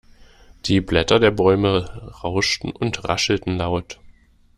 [0.65, 3.99] Die Blätter der Bäume rauschten und raschelten laut.